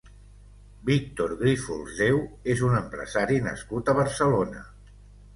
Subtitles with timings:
[0.85, 2.17] Víctor Grífols Deu
[2.53, 4.65] és un empresari nascut a Barcelona.